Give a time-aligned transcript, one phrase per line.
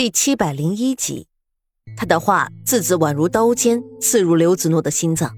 [0.00, 1.26] 第七百零一集，
[1.94, 5.30] 他的话字字宛如刀尖，刺入刘子诺的心脏。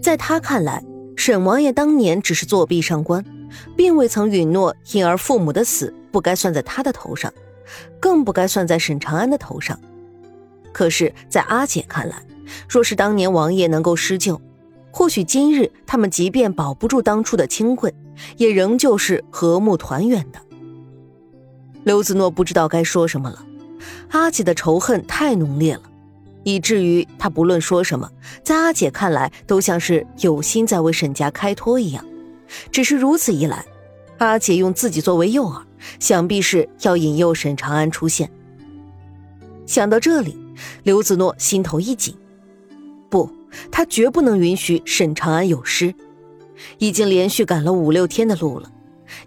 [0.00, 0.84] 在他看来，
[1.16, 3.24] 沈王爷当年只是作弊上官，
[3.76, 7.34] 并未曾允诺婴儿父母的死不该算在他的头上，
[7.98, 9.76] 更不该算在沈长安的头上。
[10.72, 12.24] 可是，在阿姐看来，
[12.68, 14.40] 若是当年王爷能够施救，
[14.92, 17.92] 或许今日他们即便保不住当初的清贵，
[18.36, 20.40] 也仍旧是和睦团圆的。
[21.82, 23.44] 刘子诺不知道该说什么了。
[24.10, 25.82] 阿姐的仇恨太浓烈了，
[26.44, 28.10] 以至于他不论说什么，
[28.42, 32.04] 在阿姐看来都像是有心在为沈家开脱一样。
[32.70, 33.64] 只是如此一来，
[34.18, 35.62] 阿姐用自己作为诱饵，
[36.00, 38.30] 想必是要引诱沈长安出现。
[39.66, 40.38] 想到这里，
[40.82, 42.16] 刘子诺心头一紧，
[43.10, 43.30] 不，
[43.70, 45.94] 他绝不能允许沈长安有失。
[46.78, 48.72] 已经连续赶了五六天的路了，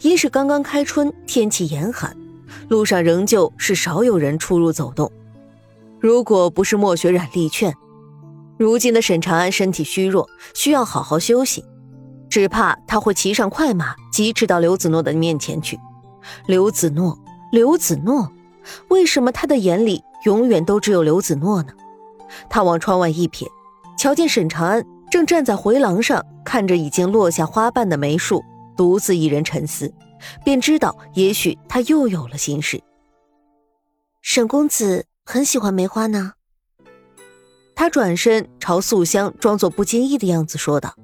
[0.02, 2.18] 因是刚刚开春，天气严寒。
[2.72, 5.12] 路上仍旧是少有人出入走动。
[6.00, 7.76] 如果不是莫雪染力劝，
[8.58, 11.66] 如今的沈长安身体虚弱，需要好好休息，
[12.30, 15.78] 只怕他会骑上快马，疾驰到刘子诺的面前去。
[16.46, 17.20] 刘子诺，
[17.52, 18.32] 刘子诺，
[18.88, 21.74] 为什么他的眼里永远都只有刘子诺呢？
[22.50, 23.46] 他往窗外一瞥，
[23.98, 28.42] 瞧见沈长安正站在回廊上，看着已经落下花瓣的梅树，
[28.78, 29.94] 独自一人沉思。
[30.44, 32.82] 便知道，也许他又有了心事。
[34.22, 36.34] 沈公子很喜欢梅花呢。
[37.76, 40.96] 他转身朝素香装作不经意的样子说道。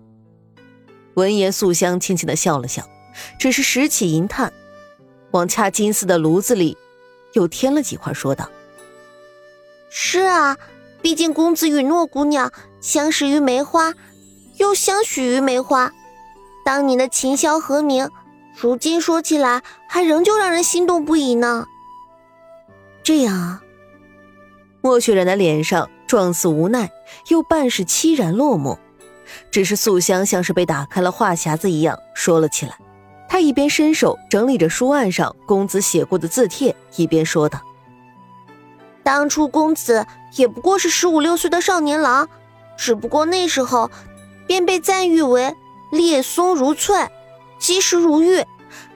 [1.16, 2.88] 闻言，素香轻轻的笑了笑，
[3.40, 4.54] 只是拾起银炭，
[5.32, 6.78] 往掐金丝的炉子里
[7.34, 8.48] 又添了几块，说道
[9.90, 10.56] ：“是啊，
[11.02, 13.96] 毕竟公子与诺姑娘相识于梅花，
[14.58, 15.92] 又相许于梅花，
[16.64, 18.08] 当年的琴箫和鸣。”
[18.60, 21.68] 如今说起来，还仍旧让人心动不已呢。
[23.04, 23.62] 这样啊，
[24.82, 26.90] 莫雪然的脸上状似无奈，
[27.30, 28.80] 又半是凄然落寞。
[29.52, 32.76] 只是素香像是被打开了话匣子一样说了起来。
[33.30, 37.62] 她一边伸手整理着书案上公子写过的字帖，一边说道
[39.04, 42.28] ：“当初公子也不过是十五六岁的少年郎，
[42.76, 43.92] 只不过那时候
[44.48, 45.56] 便被赞誉为
[45.92, 47.08] 烈松如翠。”
[47.60, 48.44] 肌石如玉，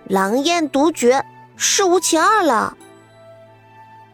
[0.06, 2.78] 狼艳独绝，世无其二了。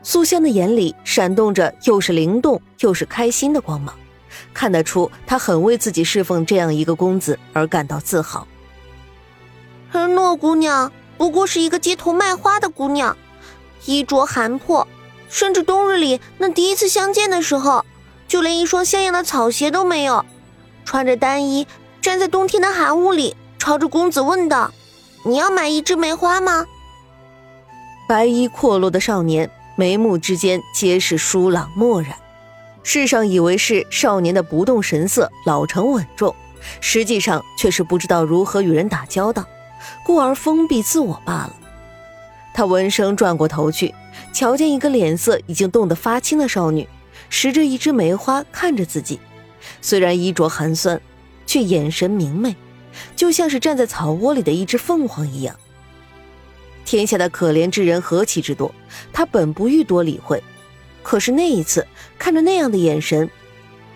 [0.04, 3.94] 苏香的眼里闪动着又是灵动又是开心的光芒，
[4.54, 8.48] 看得出她很为自己侍奉这样一个公子而感到自豪。
[9.92, 13.18] 而诺姑娘不过是一个街头卖花的姑娘，
[13.86, 14.88] 衣着寒破，
[15.28, 17.84] 甚至冬日里那第一次相见的时候，
[18.28, 20.24] 就连一双像样的草鞋都没有，
[20.86, 21.68] 穿着单衣
[22.02, 23.36] 站在冬天的寒屋里。
[23.58, 24.72] 朝着公子问道
[25.26, 26.66] ：“你要买一枝梅花吗？”
[28.08, 32.16] 白衣阔落的少年眉目之间皆是疏朗漠然，
[32.84, 36.34] 世上以为是少年的不动神色、老成稳重，
[36.80, 39.46] 实际上却是不知道如何与人打交道，
[40.06, 41.54] 故而封闭自我罢了。
[42.54, 43.94] 他闻声转过头去，
[44.32, 46.88] 瞧见一个脸色已经冻得发青的少女，
[47.30, 49.20] 拾着一枝梅花看着自己，
[49.82, 51.00] 虽然衣着寒酸，
[51.46, 52.56] 却眼神明媚。
[53.18, 55.54] 就像是站在草窝里的一只凤凰一样。
[56.86, 58.74] 天下的可怜之人何其之多，
[59.12, 60.42] 他本不欲多理会，
[61.04, 61.86] 可是那一次
[62.18, 63.30] 看着那样的眼神，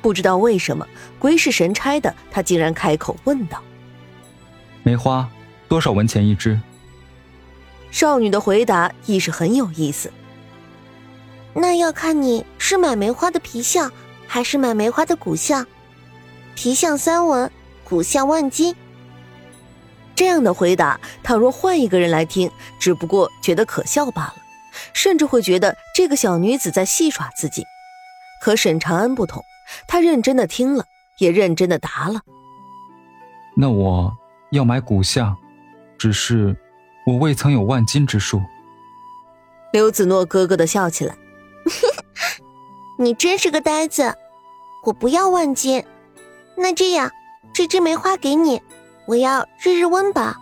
[0.02, 0.86] 不知道为什么
[1.18, 3.64] 鬼使神差的，他竟然开口问道
[4.84, 5.30] ：“梅花
[5.70, 6.60] 多少文钱一支？”
[7.92, 10.12] 少女的回答亦是很有意思。
[11.54, 13.92] 那要看你是买梅花的皮相，
[14.26, 15.66] 还是买梅花的骨相。
[16.56, 17.50] 皮相三文，
[17.84, 18.76] 骨相万金。
[20.16, 24.36] 这样的回答，倘若换一个人来听，只不过觉得可笑罢了，
[24.94, 27.64] 甚至会觉得这个小女子在戏耍自己。
[28.42, 29.44] 可沈长安不同，
[29.88, 30.86] 他认真的听了，
[31.18, 32.22] 也认真的答了。
[33.56, 34.16] 那我
[34.52, 35.36] 要买古相，
[35.98, 36.56] 只是
[37.06, 38.42] 我未曾有万金之术。
[39.74, 41.16] 刘子诺咯咯的笑起来，
[43.00, 44.16] 你真是个呆子，
[44.86, 45.84] 我不要万金。
[46.58, 47.12] 那这样，
[47.54, 48.62] 这支梅花给你。
[49.06, 50.38] 我要日日温吧。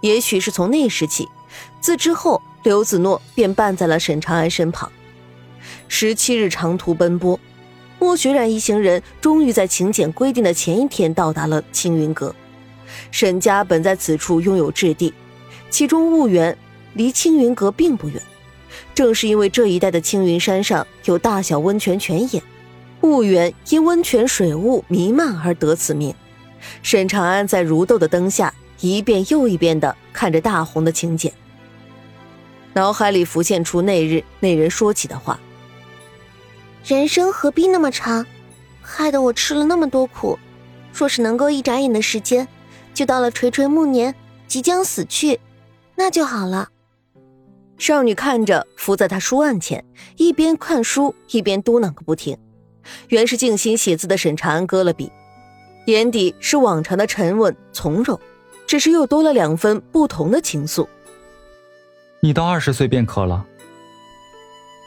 [0.00, 1.28] 也许是从那时起，
[1.80, 4.90] 自之后，刘子诺便伴在了沈长安身旁。
[5.88, 7.38] 十七日长途奔波，
[7.98, 12.34] 莫雪染一行人终于在请柬规定的前一天到达了青云阁。
[13.10, 15.12] 沈家本在此处拥有置地，
[15.70, 16.56] 其中婺源
[16.94, 18.22] 离青云阁并不远。
[18.94, 22.42] 正是因为这一带的青云山上有大小温泉泉眼，
[23.00, 26.14] 婺源因温泉水雾弥漫而得此名。
[26.82, 31.32] 沈长安在如豆的灯下，一遍又一遍的看着大红的请柬。
[32.72, 35.40] 脑海里浮现出那日那人说起的话
[36.84, 38.26] ：“人生何必那么长，
[38.82, 40.38] 害得我吃了那么多苦。
[40.92, 42.46] 若是能够一眨眼的时间，
[42.92, 44.14] 就到了垂垂暮年，
[44.46, 45.40] 即将死去，
[45.94, 46.68] 那就好了。”
[47.78, 49.84] 少女看着伏在他书案前，
[50.16, 52.36] 一边看书一边嘟囔个不停。
[53.08, 55.10] 原是静心写字的沈长安搁了笔，
[55.86, 58.18] 眼底是往常的沉稳从容，
[58.66, 60.86] 只是又多了两分不同的情愫。
[62.20, 63.46] 你到二十岁便可了。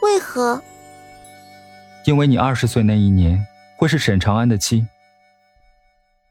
[0.02, 0.62] 为何？
[2.06, 3.46] 因为你二十岁那一年
[3.78, 4.86] 会是沈长安的妻。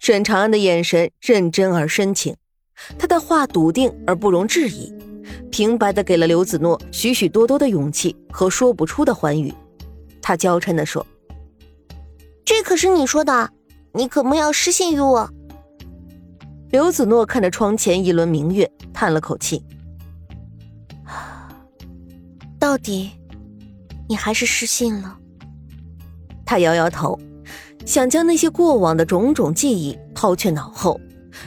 [0.01, 2.37] 沈长安的眼神认真而深情，
[2.99, 4.93] 他的话笃定而不容置疑。
[5.51, 9.53] 平白的给了刘子诺许许多多的勇气和说不出的欢愉，
[10.21, 11.07] 他娇嗔的说
[12.45, 13.51] ：“这可是你说的，
[13.93, 15.31] 你可莫要失信于我。”
[16.71, 19.65] 刘子诺看着窗前一轮明月，叹了口气
[22.59, 23.11] ：“到底，
[24.09, 25.19] 你还是失信了。”
[26.45, 27.19] 他摇摇头，
[27.87, 31.01] 想将那些过往的种种记忆抛却脑后。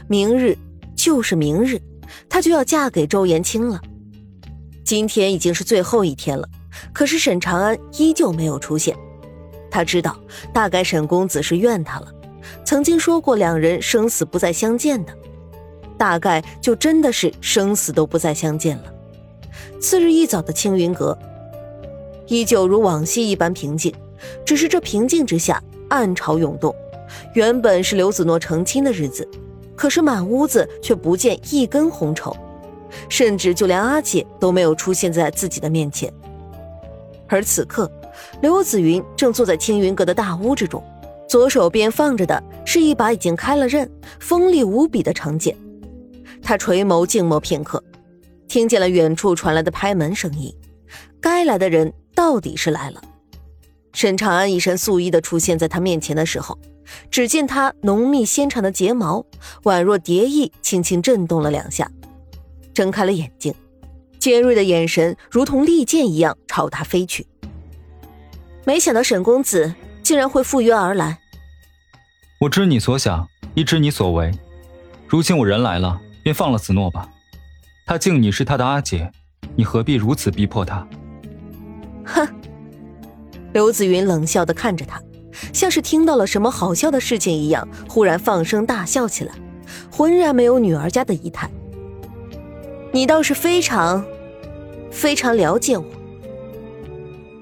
[0.08, 0.58] 明日
[0.96, 1.82] 就是明日。
[2.28, 3.80] 她就要嫁给周延清了。
[4.84, 6.48] 今天已经是最后一天了，
[6.94, 8.96] 可是沈长安依旧没有出现。
[9.70, 10.18] 他知道，
[10.54, 12.12] 大概沈公子是怨他了，
[12.64, 15.14] 曾经说过两人生死不再相见的，
[15.98, 18.84] 大概就真的是生死都不再相见了。
[19.80, 21.18] 次日一早的青云阁，
[22.28, 23.94] 依旧如往昔一般平静，
[24.46, 26.76] 只是这平静之下暗潮涌动。
[27.34, 29.28] 原本是刘子诺成亲的日子。
[29.74, 32.38] 可是满屋子却不见一根红绸，
[33.10, 36.14] 甚至就连阿姐都没有出现在自己的面前。
[37.28, 37.92] 而此刻，
[38.42, 40.84] 刘子云正坐在青云阁的大屋之中，
[41.32, 43.90] 左手边放着的是一把已经开了刃、
[44.20, 45.56] 锋利无比的长剑。
[46.44, 47.82] 他垂眸静默片刻，
[48.50, 50.54] 听见了远处传来的拍门声音。
[51.22, 53.02] 该来的人到底是来了。
[53.94, 56.60] 沈长安一身素衣的出现在他面前的时候。
[57.10, 59.26] 只见他浓密纤长的睫毛
[59.64, 61.90] 宛若蝶翼，轻轻震动了两下，
[62.74, 63.56] 睁开了眼睛，
[64.20, 67.26] 尖锐的眼神如同利剑一样朝他飞去。
[68.66, 69.74] 没想到沈公子
[70.04, 71.21] 竟然会赴约而来。
[72.42, 74.32] 我知你所想，亦知你所为。
[75.08, 77.08] 如今我人来了，便放了子诺吧。
[77.86, 79.12] 他敬你是他的阿姐，
[79.56, 80.88] 你何必如此逼迫他？
[82.04, 82.28] 哼！
[83.54, 85.00] 刘子云冷笑的看着他。
[85.54, 89.36] 像是听到了什么好笑的事情一样，忽然放声大笑起来，
[89.92, 91.48] 浑然没有女儿家的仪态。
[92.92, 94.04] 你倒是非常，
[94.90, 95.86] 非常了解我。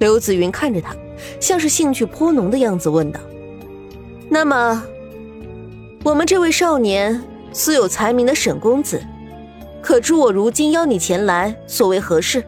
[0.01, 0.93] 刘子云看着他，
[1.39, 3.19] 像是兴趣颇浓的样子，问道
[4.31, 4.83] ：“那么，
[6.03, 7.19] 我们这位少年
[7.51, 9.01] 素有才名的沈公子，
[9.81, 12.43] 可知我如今邀你前来，所为何事？”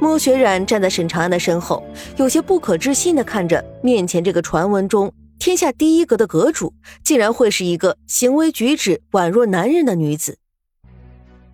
[0.00, 1.84] 莫雪染站在沈长安的身后，
[2.16, 6.74] 有些不可置信的看着面前这个传闻中天下第一阁的阁主，
[7.04, 10.36] 竟然会是一个行为举止宛若男人的女子。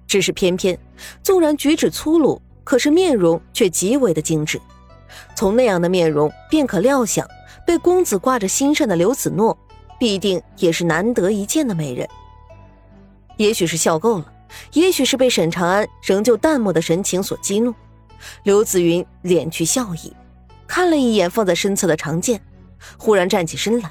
[0.07, 0.79] 只是偏偏，
[1.23, 4.59] 纵然举止粗鲁，可是面容却极为的精致。
[5.37, 7.29] 从那样的面容，便可料想，
[7.69, 9.55] 被公子挂着心上的刘子诺，
[9.99, 12.09] 必定也是难得一见的美人。
[13.37, 14.33] 也许是笑够了，
[14.73, 17.75] 也许是被沈长安仍旧淡漠的神情所激怒。
[18.45, 20.11] 刘子云敛去笑意，
[20.67, 22.41] 看了一眼放在身侧的长剑，
[22.97, 23.91] 忽然站起身来，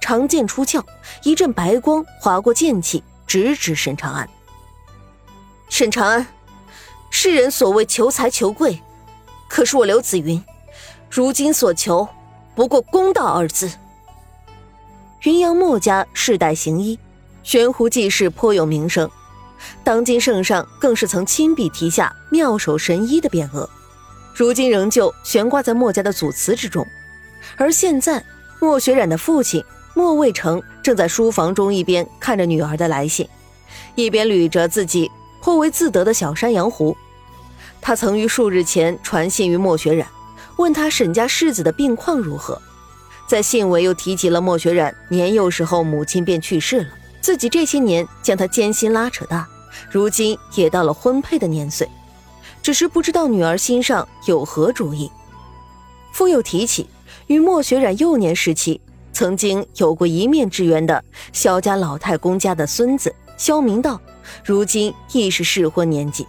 [0.00, 0.80] 长剑出鞘，
[1.24, 4.28] 一阵白光划过剑气，直指沈长安。
[5.68, 6.24] 沈长安，
[7.10, 8.80] 世人所谓求财求贵，
[9.48, 10.40] 可是我刘子云，
[11.10, 12.08] 如今所求，
[12.56, 13.70] 不过公道二字。
[15.24, 16.98] 云阳墨家世代行医，
[17.42, 19.08] 悬壶济世颇有名声。
[19.84, 23.68] 当今圣上更是曾亲笔题下“妙手神医”的匾额，
[24.34, 26.86] 如今仍旧悬挂在墨家的祖祠之中。
[27.58, 28.24] 而现在，
[28.58, 29.62] 莫雪染的父亲
[29.94, 33.28] 莫卫成正在书房中一边看着女儿的来信，
[33.94, 35.10] 一边捋着自己
[35.42, 36.96] 颇为自得的小山羊胡。
[37.82, 40.06] 他曾于数日前传信于莫雪染，
[40.56, 42.60] 问他沈家世子的病况如何，
[43.26, 46.88] 在信尾又提及了莫雪染年幼时候母亲便去世了。
[47.20, 49.48] 自己这些年将他艰辛拉扯大，
[49.90, 51.88] 如今也到了婚配的年岁，
[52.62, 55.10] 只是不知道女儿心上有何主意。
[56.12, 56.88] 复又提起
[57.26, 58.80] 与莫雪染幼年时期
[59.12, 64.00] 曾经有过一面之缘的萧家老太公家的孙子萧明道，
[64.44, 66.26] 如今亦是适婚年纪，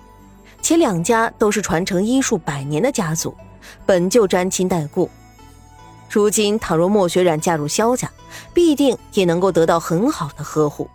[0.62, 3.34] 且两家都是传承医术百年的家族，
[3.86, 5.10] 本就沾亲带故。
[6.10, 8.10] 如今，倘若莫雪染嫁入萧家，
[8.54, 10.90] 必定也能够得到很好的呵护。